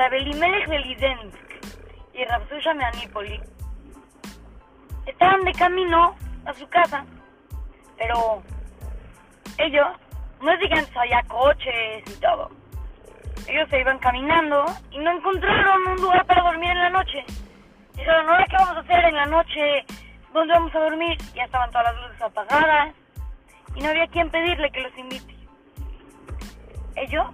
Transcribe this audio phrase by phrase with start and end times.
[0.00, 1.36] Rabelimelech de Lidensk
[2.14, 3.38] y Rapsusha Meanipoli
[5.04, 7.04] estaban de camino a su casa,
[7.98, 8.42] pero
[9.58, 9.86] ellos
[10.40, 12.50] no es que antes había coches y todo.
[13.46, 17.22] Ellos se iban caminando y no encontraron un lugar para dormir en la noche.
[17.94, 19.84] Dijeron, ¿ahora qué vamos a hacer en la noche?
[20.32, 21.18] ¿Dónde vamos a dormir?
[21.34, 22.94] Ya estaban todas las luces apagadas
[23.74, 25.36] y no había quien pedirle que los invite.
[26.96, 27.26] Ellos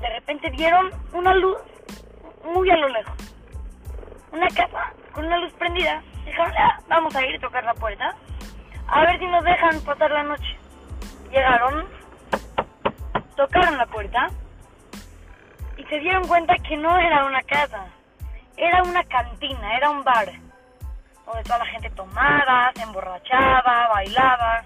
[0.00, 1.58] de repente vieron una luz
[2.44, 3.14] muy a lo lejos.
[4.32, 6.02] Una casa con una luz prendida.
[6.24, 8.14] Dijeron, ah, vamos a ir a tocar la puerta.
[8.88, 10.58] A ver si nos dejan pasar la noche.
[11.30, 11.86] Llegaron,
[13.36, 14.28] tocaron la puerta
[15.76, 17.86] y se dieron cuenta que no era una casa,
[18.56, 20.30] era una cantina, era un bar,
[21.26, 24.64] donde toda la gente tomaba, se emborrachaba, bailaba.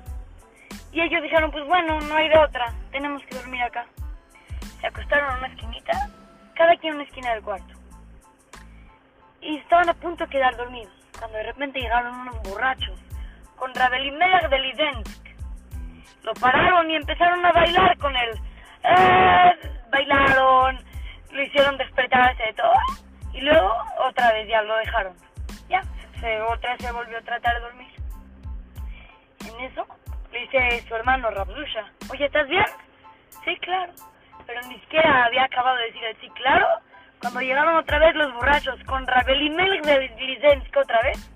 [0.93, 3.87] Y ellos dijeron, pues bueno, no hay de otra, tenemos que dormir acá.
[4.81, 5.93] Se acostaron en una esquinita,
[6.55, 7.75] cada quien en una esquina del cuarto.
[9.41, 12.99] Y estaban a punto de quedar dormidos, cuando de repente llegaron unos borrachos,
[13.57, 15.27] con Rabelimelech de Lidensk.
[16.23, 18.41] Lo pararon y empezaron a bailar con él.
[18.85, 19.53] ¡Eh!
[19.91, 20.79] Bailaron,
[21.31, 22.73] lo hicieron despertarse de todo.
[23.33, 23.75] Y luego
[24.07, 25.15] otra vez ya lo dejaron.
[25.69, 25.83] Ya,
[26.49, 27.89] otra vez se volvió a tratar de dormir.
[29.47, 29.87] En eso
[30.33, 32.67] le dice su hermano Rabdusha, oye, ¿estás bien?
[33.45, 33.93] Sí, claro.
[34.51, 36.67] Pero ni siquiera había acabado de decir el sí, claro,
[37.21, 41.31] cuando llegaron otra vez los borrachos con Rabelimelech de Lizensk otra vez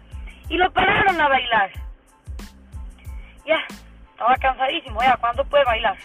[0.48, 1.70] y lo pararon a bailar.
[3.46, 3.60] Ya,
[4.10, 5.96] estaba cansadísimo, ya, ¿cuándo puede bailar?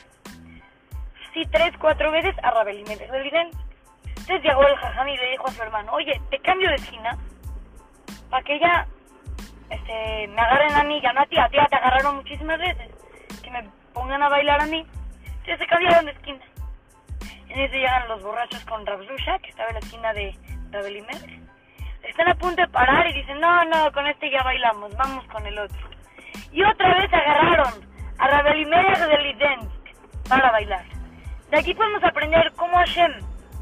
[1.33, 3.59] Sí, tres, cuatro veces a Rabelimelech de Lizensk.
[4.05, 7.17] Entonces llegó el jajam y le dijo a su hermano, oye, te cambio de esquina
[8.29, 8.85] para que ya
[9.71, 12.91] este, me agarren a mí, ya no a ti, a ti te agarraron muchísimas veces,
[13.41, 14.85] que me pongan a bailar a mí.
[15.25, 16.48] Entonces se cambiaron de esquina.
[17.59, 20.33] En ese llegan los borrachos con Rabzusha, que estaba en la esquina de
[20.71, 21.41] Rabelimelech.
[22.03, 25.45] Están a punto de parar y dicen, no, no, con este ya bailamos, vamos con
[25.45, 25.89] el otro.
[26.53, 27.73] Y otra vez agarraron
[28.17, 30.85] a Rabelimelech de Lidensk para bailar.
[31.51, 33.11] De aquí podemos aprender cómo Hashem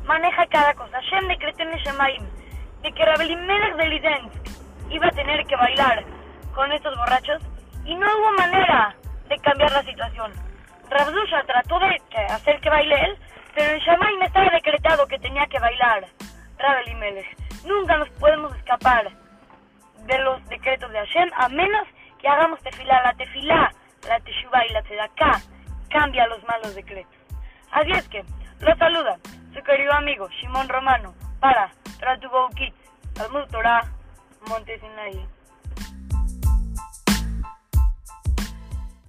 [0.03, 1.01] maneja cada cosa.
[1.01, 2.23] Hashem decretó en Shemaim
[2.83, 6.05] de que de Lidensk iba a tener que bailar
[6.53, 7.41] con estos borrachos
[7.83, 8.95] y no hubo manera
[9.27, 10.33] de cambiar la situación.
[10.87, 11.99] Rabdusha trató de
[12.29, 13.17] hacer que baile él,
[13.57, 16.05] pero en Shamaim estaba decretado que tenía que bailar
[16.59, 17.37] Rabel y Melech.
[17.65, 19.09] Nunca nos podemos escapar
[20.05, 21.87] de los decretos de Hashem, a menos
[22.19, 23.01] que hagamos tefilá.
[23.01, 23.73] La tefilá,
[24.07, 25.41] la teshuvah y la tzedakah
[25.89, 27.17] cambia los malos decretos.
[27.71, 28.23] Así es que,
[28.59, 29.17] lo saluda
[29.55, 32.75] su querido amigo Shimon Romano para Tratubo Kids,
[33.15, 33.81] Talmud Torah,
[34.47, 35.36] Monte Sinaí.